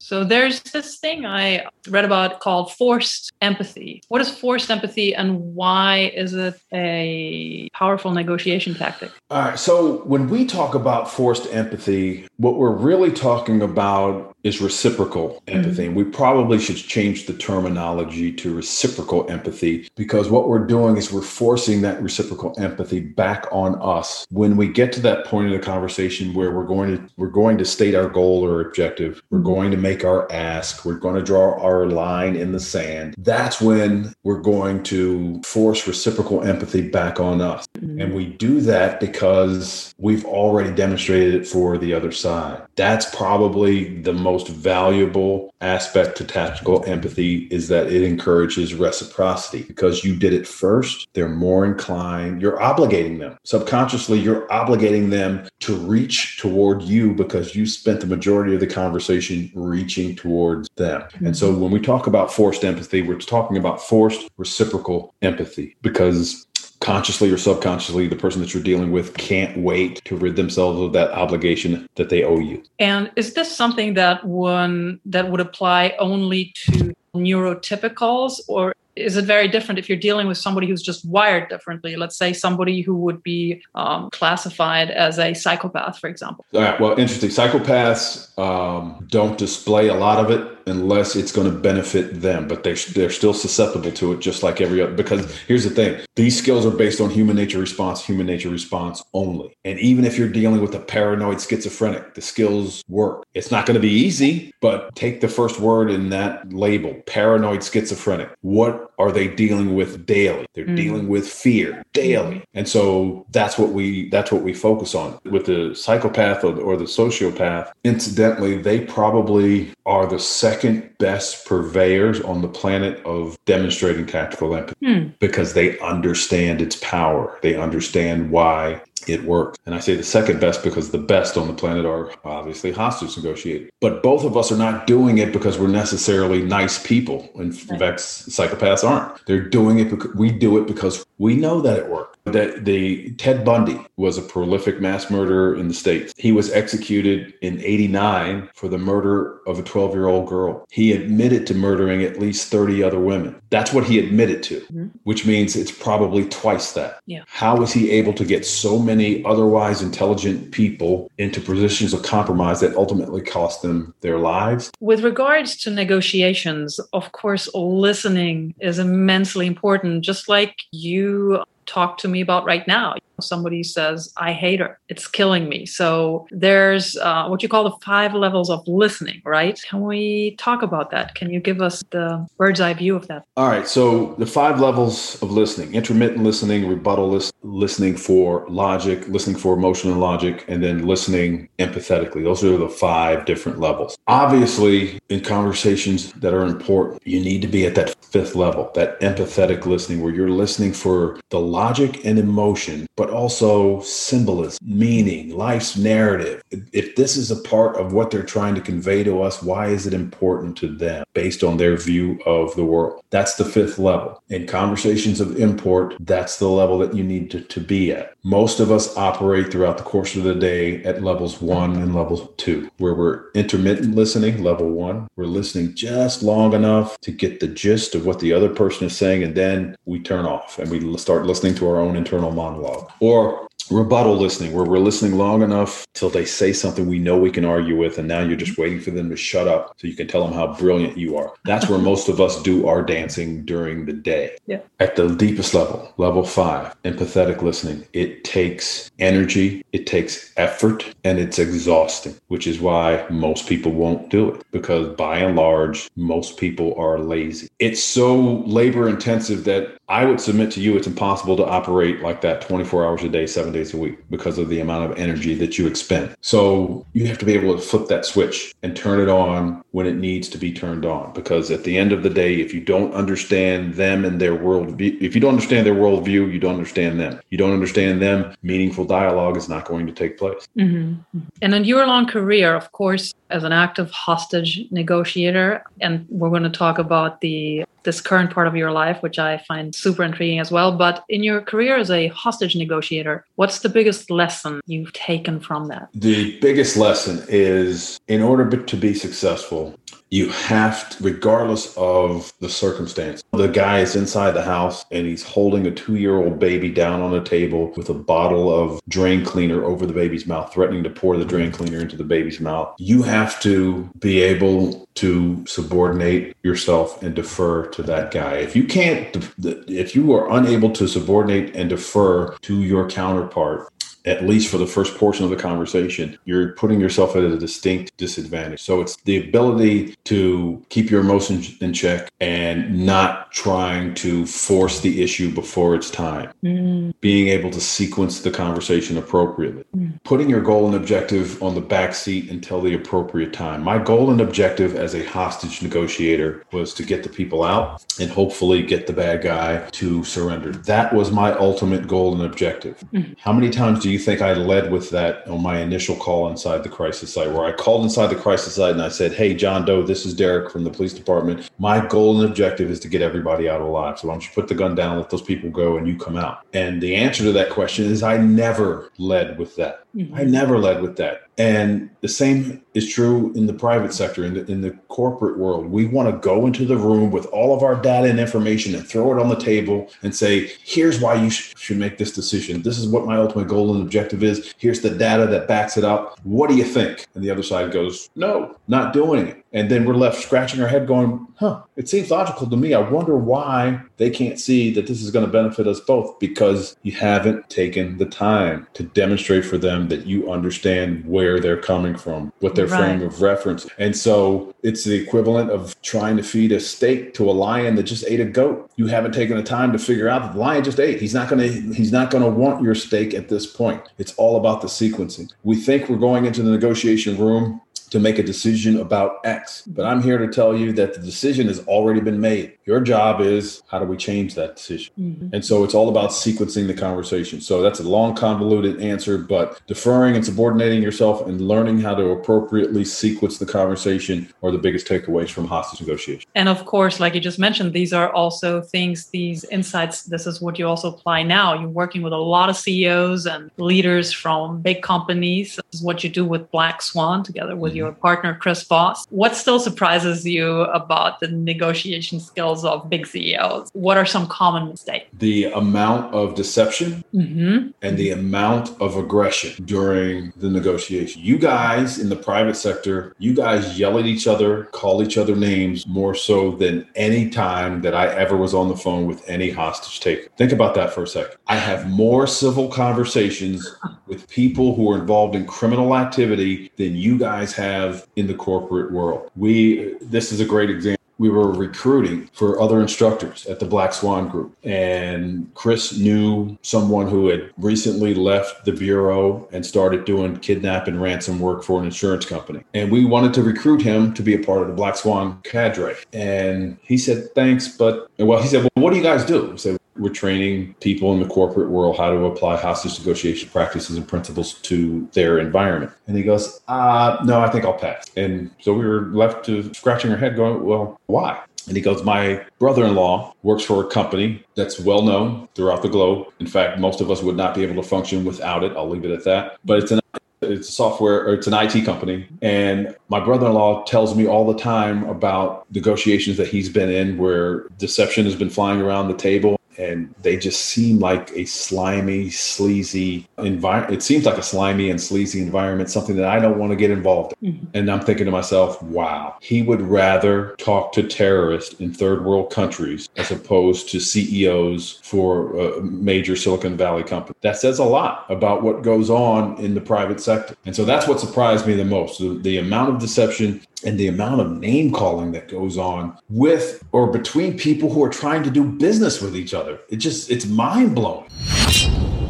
[0.06, 4.04] So there's this thing I read about called forced empathy.
[4.08, 9.10] What is forced empathy and why is it a powerful negotiation tactic?
[9.32, 9.58] All right.
[9.58, 15.88] So when we talk about forced empathy, what we're really talking about is reciprocal empathy.
[15.88, 15.88] Mm-hmm.
[15.88, 21.12] And we probably should change the terminology to reciprocal empathy because what we're doing is
[21.12, 24.28] we're forcing that reciprocal empathy back on us.
[24.30, 27.58] When we get to that point in the conversation where we're going to we're going
[27.58, 29.48] to state our goal or objective, we're mm-hmm.
[29.48, 33.16] going to make our ask, we're going to draw our line in the sand.
[33.18, 37.66] That's when we're going to force reciprocal empathy back on us.
[37.78, 38.00] Mm-hmm.
[38.00, 42.62] And we do that because we've already demonstrated it for the other side.
[42.76, 49.64] That's probably the most most valuable aspect to tactical empathy is that it encourages reciprocity
[49.64, 51.08] because you did it first.
[51.14, 53.38] They're more inclined, you're obligating them.
[53.46, 58.68] Subconsciously, you're obligating them to reach toward you because you spent the majority of the
[58.68, 61.04] conversation reaching towards them.
[61.04, 61.28] Mm-hmm.
[61.28, 66.46] And so when we talk about forced empathy, we're talking about forced reciprocal empathy because
[66.86, 70.94] consciously or subconsciously, the person that you're dealing with can't wait to rid themselves of
[70.94, 72.62] that obligation that they owe you.
[72.78, 79.26] And is this something that one that would apply only to neurotypicals or is it
[79.26, 81.96] very different if you're dealing with somebody who's just wired differently?
[81.96, 86.46] Let's say somebody who would be um, classified as a psychopath, for example.
[86.54, 86.80] All right.
[86.80, 87.30] Well, interesting.
[87.30, 92.64] Psychopaths um, don't display a lot of it unless it's going to benefit them, but
[92.64, 94.94] they're, they're still susceptible to it, just like every other.
[94.94, 99.04] Because here's the thing: these skills are based on human nature response, human nature response
[99.14, 99.56] only.
[99.64, 103.26] And even if you're dealing with a paranoid schizophrenic, the skills work.
[103.34, 107.64] It's not going to be easy, but take the first word in that label: paranoid
[107.64, 108.30] schizophrenic.
[108.42, 110.46] What are they dealing with daily?
[110.54, 110.76] They're mm.
[110.76, 115.46] dealing with fear daily, and so that's what we that's what we focus on with
[115.46, 117.72] the psychopath or the, or the sociopath.
[117.84, 124.76] Incidentally, they probably are the second best purveyors on the planet of demonstrating tactical empathy
[124.86, 125.08] hmm.
[125.20, 127.38] because they understand its power.
[127.42, 129.58] They understand why it works.
[129.66, 133.16] And I say the second best because the best on the planet are obviously hostage
[133.18, 133.70] negotiators.
[133.82, 137.30] But both of us are not doing it because we're necessarily nice people.
[137.36, 139.26] In fact, psychopaths aren't.
[139.26, 142.15] They're doing it because we do it because we know that it works.
[142.26, 146.14] That the Ted Bundy was a prolific mass murderer in the States.
[146.18, 150.66] He was executed in 89 for the murder of a 12 year old girl.
[150.72, 153.40] He admitted to murdering at least 30 other women.
[153.50, 154.88] That's what he admitted to, mm-hmm.
[155.04, 157.00] which means it's probably twice that.
[157.06, 157.24] Yeah.
[157.28, 162.60] How was he able to get so many otherwise intelligent people into positions of compromise
[162.62, 164.72] that ultimately cost them their lives?
[164.80, 170.04] With regards to negotiations, of course, listening is immensely important.
[170.04, 172.96] Just like you talk to me about right now.
[173.22, 174.80] Somebody says, I hate her.
[174.90, 175.66] It's killing me.
[175.66, 179.60] So there's uh, what you call the five levels of listening, right?
[179.70, 181.16] Can we talk about that?
[181.16, 183.26] Can you give us the bird's eye view of that?
[183.38, 183.68] All right.
[183.68, 189.54] So the five levels of listening intermittent listening, rebuttal list, listening for logic, listening for
[189.54, 192.24] emotion and logic, and then listening empathetically.
[192.24, 193.98] Those are the five different levels.
[194.08, 199.00] Obviously, in conversations that are important, you need to be at that fifth level, that
[199.02, 205.78] empathetic listening, where you're listening for the logic and emotion, but also symbolism, meaning, life's
[205.78, 206.42] narrative.
[206.52, 209.88] If this is a part of what they're trying to convey to us, why is
[209.88, 213.02] it important to them based on their view of the world?
[213.10, 214.22] That's the fifth level.
[214.30, 218.14] In conversations of import, that's the level that you need to, to be at.
[218.24, 222.18] Most of us operate throughout the course of the day at levels one and level
[222.38, 225.08] two, where we're intermittent listening, level one.
[225.16, 228.98] We're listening just long enough to get the gist of what the other person is
[228.98, 232.32] saying, and then we turn off and we start listening listening to our own internal
[232.32, 232.90] monologue.
[233.00, 237.32] Or rebuttal listening where we're listening long enough till they say something we know we
[237.32, 239.96] can argue with and now you're just waiting for them to shut up so you
[239.96, 241.34] can tell them how brilliant you are.
[241.46, 244.38] That's where most of us do our dancing during the day.
[244.48, 244.60] Yeah.
[244.80, 247.86] at the deepest level level five empathetic listening.
[247.94, 254.10] It takes energy it takes effort and it's exhausting which is why most people won't
[254.10, 257.48] do it because by and large most people are lazy.
[257.60, 262.22] It's so labor intensive that I would submit to you it's impossible to operate like
[262.22, 265.36] that 24 hours a day, seven days a week because of the amount of energy
[265.36, 266.16] that you expend.
[266.22, 269.86] So you have to be able to flip that switch and turn it on when
[269.86, 271.14] it needs to be turned on.
[271.14, 275.00] Because at the end of the day, if you don't understand them and their worldview,
[275.02, 277.20] if you don't understand their worldview, you don't understand them.
[277.30, 280.48] You don't understand them, meaningful dialogue is not going to take place.
[280.58, 281.20] Mm-hmm.
[281.42, 286.44] And in your long career, of course, as an active hostage negotiator, and we're going
[286.44, 290.40] to talk about the this current part of your life, which I find super intriguing
[290.40, 290.72] as well.
[290.72, 295.68] But in your career as a hostage negotiator, what's the biggest lesson you've taken from
[295.68, 295.90] that?
[295.94, 299.78] The biggest lesson is in order to be successful,
[300.12, 303.24] you have to, regardless of the circumstance.
[303.34, 307.02] The guy is inside the house and he's holding a two year old baby down
[307.02, 310.90] on a table with a bottle of drain cleaner over the baby's mouth, threatening to
[310.90, 312.74] pour the drain cleaner into the baby's mouth.
[312.78, 318.36] You have to be able to subordinate yourself and defer to that guy.
[318.36, 323.70] If you can't, if you are unable to subordinate and defer to your counterpart,
[324.06, 327.96] at least for the first portion of the conversation, you're putting yourself at a distinct
[327.98, 328.62] disadvantage.
[328.62, 334.80] So it's the ability to keep your emotions in check and not trying to force
[334.80, 336.32] the issue before it's time.
[336.44, 336.94] Mm.
[337.02, 339.66] Being able to sequence the conversation appropriately.
[339.76, 340.02] Mm.
[340.04, 343.64] Putting your goal and objective on the back seat until the appropriate time.
[343.64, 348.10] My goal and objective as a hostage negotiator was to get the people out and
[348.10, 350.52] hopefully get the bad guy to surrender.
[350.52, 352.84] That was my ultimate goal and objective.
[352.94, 353.16] Mm.
[353.18, 356.30] How many times do you you think I led with that on my initial call
[356.30, 359.34] inside the crisis site, where I called inside the crisis site and I said, Hey,
[359.34, 361.50] John Doe, this is Derek from the police department.
[361.60, 363.98] My goal and objective is to get everybody out alive.
[363.98, 366.18] So why don't you put the gun down, let those people go, and you come
[366.18, 366.46] out?
[366.52, 369.86] And the answer to that question is I never led with that.
[369.96, 370.14] Mm-hmm.
[370.14, 371.25] I never led with that.
[371.38, 375.66] And the same is true in the private sector, in the, in the corporate world.
[375.66, 378.88] We want to go into the room with all of our data and information and
[378.88, 382.62] throw it on the table and say, here's why you sh- should make this decision.
[382.62, 384.54] This is what my ultimate goal and objective is.
[384.58, 386.20] Here's the data that backs it up.
[386.24, 387.06] What do you think?
[387.16, 389.45] And the other side goes, no, not doing it.
[389.56, 392.74] And then we're left scratching our head going, huh, it seems logical to me.
[392.74, 396.76] I wonder why they can't see that this is going to benefit us both because
[396.84, 401.96] you haven't taken the time to demonstrate for them that you understand where they're coming
[401.96, 402.98] from, what their right.
[402.98, 403.66] frame of reference.
[403.78, 407.84] And so it's the equivalent of trying to feed a steak to a lion that
[407.84, 408.70] just ate a goat.
[408.76, 411.00] You haven't taken the time to figure out that the lion just ate.
[411.00, 413.82] He's not going to he's not going to want your steak at this point.
[414.00, 415.32] It's all about the sequencing.
[415.44, 419.64] We think we're going into the negotiation room to make a decision about X.
[419.68, 422.58] But I'm here to tell you that the decision has already been made.
[422.66, 424.94] Your job is how do we change that decision?
[425.00, 425.30] Mm-hmm.
[425.34, 427.42] And so it's all about sequencing the conversation.
[427.42, 432.10] So that's a long, convoluted answer, but deferring and subordinating yourself and learning how to
[432.10, 436.30] appropriately sequence the conversation are the biggest takeaways from hostage negotiation.
[436.36, 440.04] And of course, like you just mentioned, these are also things, these insights.
[440.04, 441.54] This is what you also apply now.
[441.60, 445.56] You're working with a lot of CEOs and leaders from big companies.
[445.56, 449.06] This is what you do with Black Swan together with your partner, Chris Voss.
[449.10, 453.70] What still surprises you about the negotiation skills of big CEOs?
[453.74, 455.08] What are some common mistakes?
[455.18, 457.70] The amount of deception mm-hmm.
[457.82, 461.22] and the amount of aggression during the negotiation.
[461.22, 465.36] You guys in the private sector, you guys yell at each other, call each other
[465.36, 469.50] names more so than any time that I ever was on the phone with any
[469.50, 470.30] hostage taker.
[470.38, 471.38] Think about that for a second.
[471.48, 473.76] I have more civil conversations
[474.08, 478.34] with people who are involved in criminal activity than you guys have have in the
[478.34, 479.32] corporate world.
[479.36, 483.94] We this is a great example we were recruiting for other instructors at the Black
[483.94, 484.56] Swan Group.
[484.64, 491.02] And Chris knew someone who had recently left the Bureau and started doing kidnap and
[491.02, 492.64] ransom work for an insurance company.
[492.74, 495.96] And we wanted to recruit him to be a part of the Black Swan cadre.
[496.12, 499.54] And he said, thanks, but, well, he said, well, what do you guys do?
[499.54, 503.98] I said, we're training people in the corporate world how to apply hostage negotiation practices
[503.98, 505.92] and principles to their environment.
[506.08, 508.06] And he goes, uh, no, I think I'll pass.
[508.16, 511.42] And so we were left to scratching our head going, well, why?
[511.68, 515.82] And he goes, My brother in law works for a company that's well known throughout
[515.82, 516.28] the globe.
[516.40, 518.76] In fact, most of us would not be able to function without it.
[518.78, 519.58] I'll leave it at that.
[519.66, 520.00] But it's an
[520.42, 522.28] it's a software or it's an IT company.
[522.42, 526.90] And my brother in law tells me all the time about negotiations that he's been
[526.90, 531.46] in where deception has been flying around the table and they just seem like a
[531.46, 533.94] slimy, sleazy environment.
[533.94, 536.92] It seems like a slimy and sleazy environment, something that I don't want to get
[536.92, 537.54] involved in.
[537.54, 537.66] Mm-hmm.
[537.74, 542.52] And I'm thinking to myself, wow, he would rather talk to terrorists in third world
[542.52, 547.36] countries as opposed to CEOs for a major Silicon Valley company.
[547.42, 550.56] That says a lot about what goes on in the private sector.
[550.66, 554.08] And so that's what surprised me the most the, the amount of deception and the
[554.08, 558.50] amount of name calling that goes on with or between people who are trying to
[558.50, 559.80] do business with each other.
[559.90, 561.30] It just, it's mind blowing.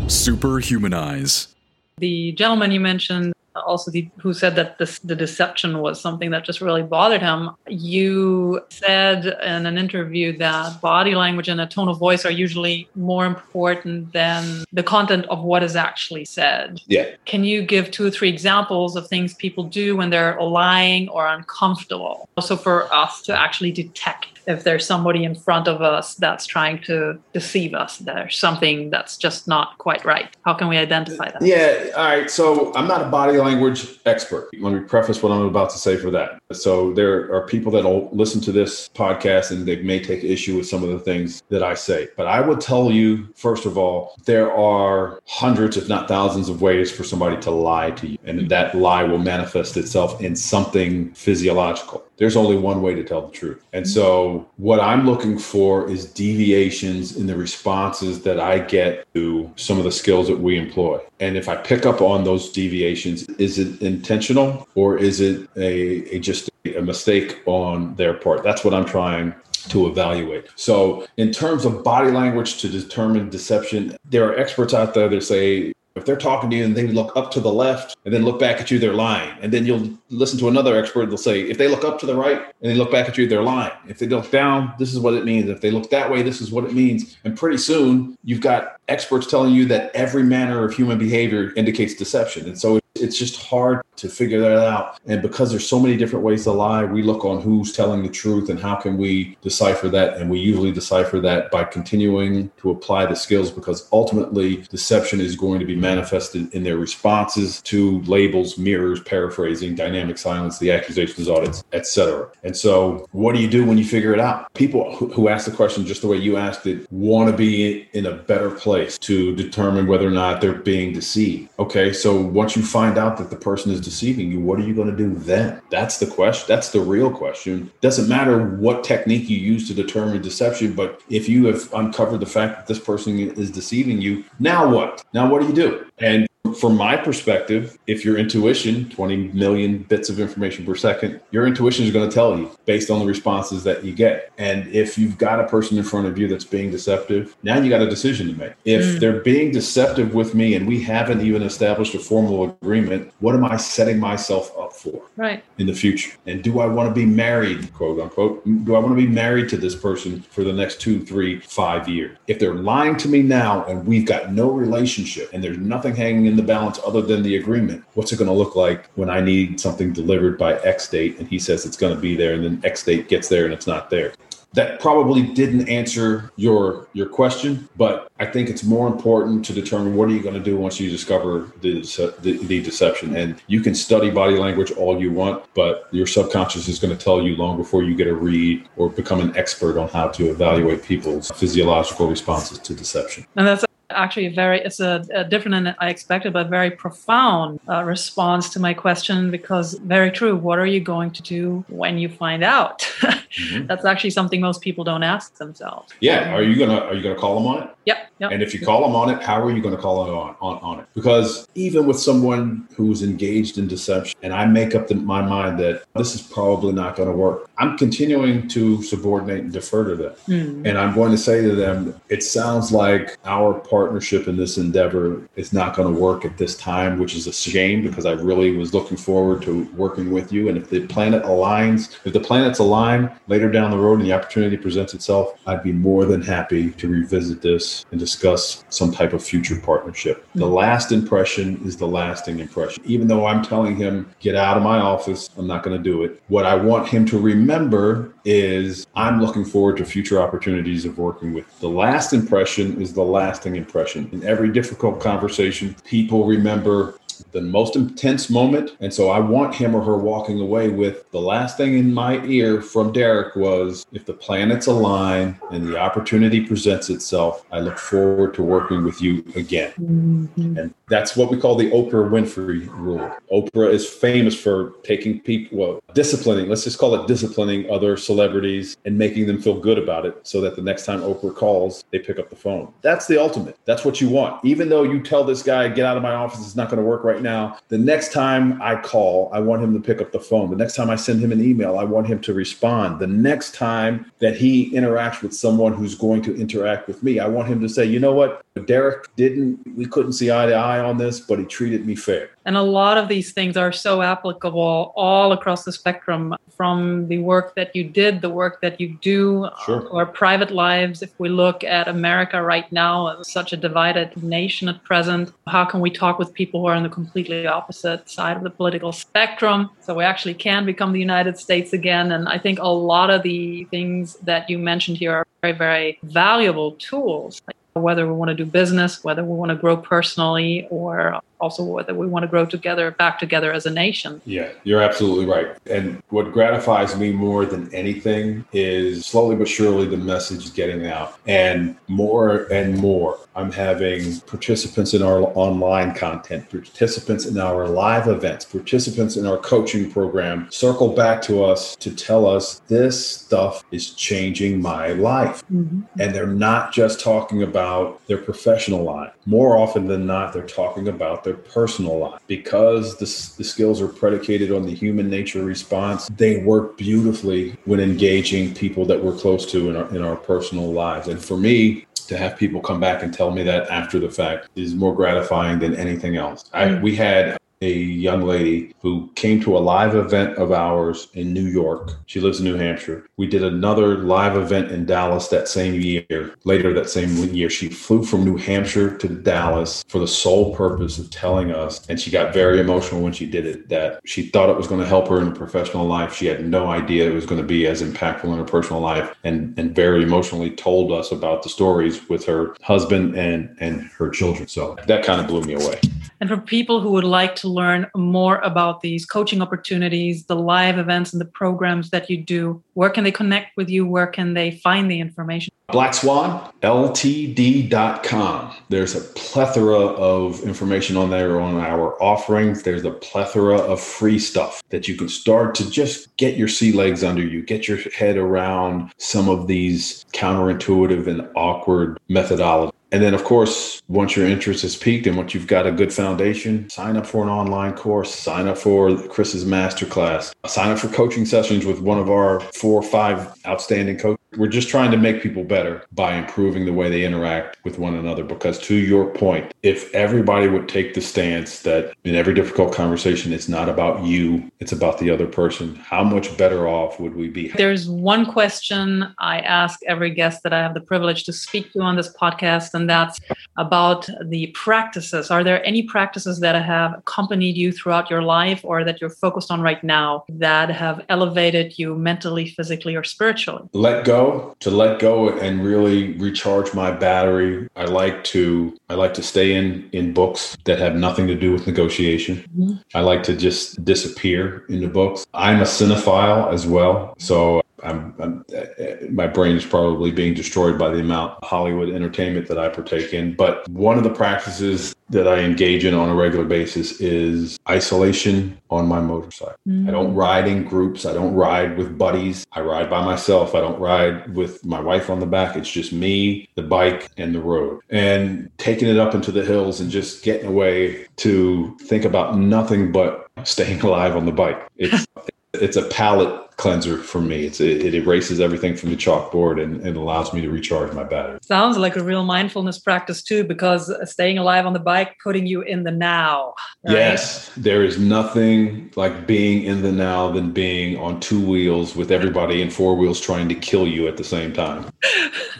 [0.07, 1.53] Superhumanize.
[1.97, 3.34] The gentleman you mentioned
[3.65, 7.51] also the, who said that this, the deception was something that just really bothered him.
[7.67, 12.87] You said in an interview that body language and a tone of voice are usually
[12.95, 16.81] more important than the content of what is actually said.
[16.87, 17.11] Yeah.
[17.25, 21.27] Can you give two or three examples of things people do when they're lying or
[21.27, 22.29] uncomfortable?
[22.37, 26.81] Also, for us to actually detect if there's somebody in front of us that's trying
[26.83, 30.35] to deceive us, there's something that's just not quite right.
[30.43, 31.41] How can we identify that?
[31.41, 31.91] Yeah.
[31.95, 32.29] All right.
[32.29, 34.49] So I'm not a body language expert.
[34.59, 36.39] Let me preface what I'm about to say for that.
[36.51, 40.57] So there are people that will listen to this podcast and they may take issue
[40.57, 42.09] with some of the things that I say.
[42.15, 46.61] But I will tell you, first of all, there are hundreds, if not thousands, of
[46.61, 48.17] ways for somebody to lie to you.
[48.25, 53.27] And that lie will manifest itself in something physiological there's only one way to tell
[53.27, 53.63] the truth.
[53.73, 59.51] And so, what I'm looking for is deviations in the responses that I get to
[59.55, 60.99] some of the skills that we employ.
[61.19, 66.15] And if I pick up on those deviations, is it intentional or is it a,
[66.15, 68.43] a just a mistake on their part?
[68.43, 69.35] That's what I'm trying
[69.69, 70.47] to evaluate.
[70.55, 75.23] So, in terms of body language to determine deception, there are experts out there that
[75.23, 78.25] say if they're talking to you and they look up to the left and then
[78.25, 79.33] look back at you, they're lying.
[79.41, 82.15] And then you'll listen to another expert, they'll say, if they look up to the
[82.15, 83.71] right and they look back at you, they're lying.
[83.87, 85.49] If they look down, this is what it means.
[85.49, 87.17] If they look that way, this is what it means.
[87.23, 91.93] And pretty soon, you've got experts telling you that every manner of human behavior indicates
[91.93, 92.45] deception.
[92.45, 94.99] And so it's just hard to figure that out.
[95.05, 98.09] And because there's so many different ways to lie, we look on who's telling the
[98.09, 100.17] truth and how can we decipher that.
[100.17, 105.35] And we usually decipher that by continuing to apply the skills because ultimately deception is
[105.35, 111.29] going to be manifested in their responses to labels, mirrors, paraphrasing, dynamic silence, the accusations,
[111.29, 112.29] audits, etc.
[112.43, 114.51] And so what do you do when you figure it out?
[114.55, 118.07] People who ask the question just the way you asked it want to be in
[118.07, 121.49] a better place to determine whether or not they're being deceived.
[121.59, 124.73] Okay, so once you find out that the person is deceiving you, what are you
[124.73, 125.61] going to do then?
[125.69, 126.45] That's the question.
[126.47, 127.71] That's the real question.
[127.81, 132.25] Doesn't matter what technique you use to determine deception, but if you have uncovered the
[132.25, 135.03] fact that this person is deceiving you, now what?
[135.13, 135.85] Now what do you do?
[135.99, 141.47] And from my perspective, if your intuition, 20 million bits of information per second, your
[141.47, 144.31] intuition is going to tell you based on the responses that you get.
[144.37, 147.69] And if you've got a person in front of you that's being deceptive, now you
[147.69, 148.53] got a decision to make.
[148.65, 148.99] If mm.
[148.99, 153.45] they're being deceptive with me and we haven't even established a formal agreement, what am
[153.45, 155.01] I setting myself up for?
[155.15, 155.43] Right.
[155.57, 156.17] In the future.
[156.25, 158.43] And do I want to be married, quote unquote?
[158.45, 161.87] Do I want to be married to this person for the next two, three, five
[161.87, 162.17] years?
[162.27, 166.25] If they're lying to me now and we've got no relationship and there's nothing hanging
[166.25, 167.83] in the balance other than the agreement.
[167.93, 171.27] What's it going to look like when I need something delivered by X date and
[171.27, 173.67] he says it's going to be there and then X date gets there and it's
[173.67, 174.13] not there?
[174.55, 179.95] that probably didn't answer your your question but i think it's more important to determine
[179.95, 181.81] what are you going to do once you discover the,
[182.21, 186.67] the, the deception and you can study body language all you want but your subconscious
[186.67, 189.77] is going to tell you long before you get a read or become an expert
[189.77, 195.05] on how to evaluate people's physiological responses to deception and that's actually very it's a,
[195.13, 200.11] a, different than i expected but very profound uh, response to my question because very
[200.11, 202.87] true what are you going to do when you find out?
[203.35, 203.67] Mm-hmm.
[203.67, 205.91] that's actually something most people don't ask themselves.
[205.99, 208.31] Yeah are you gonna are you gonna call them on it Yep, yep.
[208.31, 210.35] And if you call them on it, how are you going to call them on,
[210.41, 210.87] on, on it?
[210.95, 215.59] Because even with someone who's engaged in deception, and I make up the, my mind
[215.59, 219.95] that this is probably not going to work, I'm continuing to subordinate and defer to
[219.95, 220.13] them.
[220.27, 220.67] Mm.
[220.67, 225.21] And I'm going to say to them, it sounds like our partnership in this endeavor
[225.35, 228.57] is not going to work at this time, which is a shame because I really
[228.57, 230.49] was looking forward to working with you.
[230.49, 234.13] And if the planet aligns, if the planets align later down the road and the
[234.13, 239.13] opportunity presents itself, I'd be more than happy to revisit this and discuss some type
[239.13, 240.27] of future partnership.
[240.35, 240.53] The mm-hmm.
[240.53, 242.83] last impression is the lasting impression.
[242.85, 246.03] Even though I'm telling him, get out of my office, I'm not going to do
[246.03, 246.21] it.
[246.27, 251.33] What I want him to remember is I'm looking forward to future opportunities of working
[251.33, 251.59] with.
[251.59, 254.09] The last impression is the lasting impression.
[254.11, 256.97] In every difficult conversation, people remember
[257.31, 258.75] the most intense moment.
[258.79, 262.23] And so I want him or her walking away with the last thing in my
[262.25, 267.77] ear from Derek was if the planets align and the opportunity presents itself, I look
[267.77, 269.71] forward to working with you again.
[269.79, 270.57] Mm-hmm.
[270.57, 273.11] And that's what we call the Oprah Winfrey rule.
[273.31, 278.77] Oprah is famous for taking people, well, disciplining, let's just call it disciplining other celebrities
[278.85, 281.99] and making them feel good about it so that the next time Oprah calls, they
[281.99, 282.73] pick up the phone.
[282.81, 283.57] That's the ultimate.
[283.65, 284.43] That's what you want.
[284.43, 286.87] Even though you tell this guy, get out of my office, it's not going to
[286.87, 287.57] work right now.
[287.69, 290.49] The next time I call, I want him to pick up the phone.
[290.49, 292.99] The next time I send him an email, I want him to respond.
[292.99, 297.27] The next time that he interacts with someone who's going to interact with me, I
[297.27, 298.43] want him to say, you know what?
[298.65, 302.29] Derek didn't, we couldn't see eye to eye on this, but he treated me fair.
[302.45, 307.17] And a lot of these things are so applicable all across the spectrum from the
[307.17, 309.87] work that you did, the work that you do, Sure.
[309.87, 311.01] Uh, our private lives.
[311.01, 315.65] If we look at America right now, as such a divided nation at present, how
[315.65, 318.91] can we talk with people who are on the completely opposite side of the political
[318.91, 319.69] spectrum?
[319.81, 322.11] So we actually can become the United States again.
[322.11, 325.99] And I think a lot of the things that you mentioned here are very, very
[326.03, 327.41] valuable tools.
[327.73, 331.93] Whether we want to do business, whether we want to grow personally, or also whether
[331.93, 334.21] we want to grow together, back together as a nation.
[334.25, 335.55] Yeah, you're absolutely right.
[335.69, 340.87] And what gratifies me more than anything is slowly but surely the message is getting
[340.87, 341.19] out.
[341.27, 348.07] And more and more, I'm having participants in our online content, participants in our live
[348.07, 353.63] events, participants in our coaching program circle back to us to tell us this stuff
[353.71, 355.43] is changing my life.
[355.51, 355.81] Mm-hmm.
[355.99, 359.11] And they're not just talking about their professional life.
[359.25, 362.21] More often than not, they're talking about their personal life.
[362.27, 363.05] Because the,
[363.37, 368.85] the skills are predicated on the human nature response, they work beautifully when engaging people
[368.85, 371.09] that we're close to in our, in our personal lives.
[371.09, 374.49] And for me, to have people come back and tell me that after the fact
[374.55, 376.49] is more gratifying than anything else.
[376.53, 376.81] I, mm.
[376.81, 381.45] we had a young lady who came to a live event of ours in New
[381.45, 381.93] York.
[382.05, 383.07] She lives in New Hampshire.
[383.17, 386.35] We did another live event in Dallas that same year.
[386.43, 390.99] Later that same year, she flew from New Hampshire to Dallas for the sole purpose
[390.99, 394.49] of telling us, and she got very emotional when she did it, that she thought
[394.49, 396.13] it was going to help her in her professional life.
[396.13, 399.15] She had no idea it was going to be as impactful in her personal life,
[399.23, 404.09] and, and very emotionally told us about the stories with her husband and, and her
[404.09, 404.47] children.
[404.47, 405.79] So that kind of blew me away.
[406.19, 410.77] And for people who would like to learn more about these coaching opportunities, the live
[410.77, 413.85] events, and the programs that you do, where can they connect with you?
[413.85, 415.53] Where can they find the information?
[415.69, 418.55] Black Swan, LTD.com.
[418.69, 422.63] There's a plethora of information on there on our offerings.
[422.63, 426.71] There's a plethora of free stuff that you can start to just get your sea
[426.71, 432.71] legs under you, get your head around some of these counterintuitive and awkward methodologies.
[432.95, 435.91] And then, of course, once your interest is piqued and once you've got a good
[435.91, 440.87] foundation, sign up for an online course, sign up for Chris's masterclass, sign up for
[440.87, 444.24] coaching sessions with one of our four or five outstanding coaches.
[444.37, 447.95] We're just trying to make people better by improving the way they interact with one
[447.95, 448.23] another.
[448.23, 453.33] Because to your point, if everybody would take the stance that in every difficult conversation,
[453.33, 457.29] it's not about you, it's about the other person, how much better off would we
[457.29, 457.49] be?
[457.49, 461.81] There's one question I ask every guest that I have the privilege to speak to
[461.81, 463.19] on this podcast, and that's
[463.57, 465.31] about the practices.
[465.31, 469.51] Are there any practices that have accompanied you throughout your life or that you're focused
[469.51, 473.67] on right now that have elevated you mentally, physically, or spiritually?
[473.73, 474.24] Let go
[474.59, 477.67] to let go and really recharge my battery.
[477.75, 481.51] I like to I like to stay in in books that have nothing to do
[481.51, 482.43] with negotiation.
[482.57, 482.79] Mhm.
[482.93, 485.25] I like to just disappear into books.
[485.33, 490.77] I'm a cinephile as well, so I'm, I'm uh, my brain is probably being destroyed
[490.79, 493.35] by the amount of Hollywood entertainment that I partake in.
[493.35, 498.59] But one of the practices that I engage in on a regular basis is isolation
[498.71, 499.55] on my motorcycle.
[499.67, 500.15] I don't mm.
[500.15, 501.05] ride in groups.
[501.05, 502.45] I don't ride with buddies.
[502.53, 503.53] I ride by myself.
[503.53, 505.55] I don't ride with my wife on the back.
[505.55, 507.81] It's just me, the bike, and the road.
[507.89, 512.91] And taking it up into the hills and just getting away to think about nothing
[512.91, 514.59] but staying alive on the bike.
[514.77, 515.05] It's
[515.53, 517.45] it's a palate cleanser for me.
[517.45, 521.03] It's it, it erases everything from the chalkboard and, and allows me to recharge my
[521.03, 521.37] battery.
[521.41, 525.61] Sounds like a real mindfulness practice too, because staying alive on the bike, putting you
[525.61, 526.53] in the now.
[526.85, 526.93] right?
[526.93, 532.11] Yes, there is nothing like being in the now than being on two wheels with
[532.11, 534.85] everybody in four wheels trying to kill you at the same time.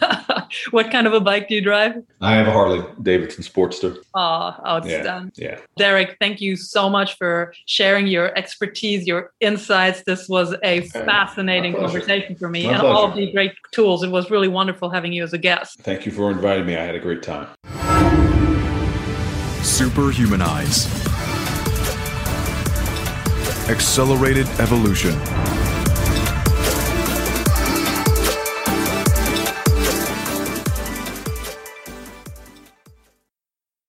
[0.70, 1.94] what kind of a bike do you drive?
[2.20, 3.96] I have a Harley Davidson Sportster.
[4.14, 5.32] Oh, Yeah, outstanding.
[5.36, 5.58] yeah.
[5.76, 10.02] Derek, thank you so much for sharing your expertise, your insights.
[10.06, 13.26] This was a fascinating conversation for me My and all of pleasure.
[13.26, 14.02] the great tools.
[14.02, 15.80] It was really wonderful having you as a guest.
[15.80, 16.76] Thank you for inviting me.
[16.76, 17.48] I had a great time.
[19.62, 20.86] Superhumanize.
[23.68, 25.14] Accelerated evolution.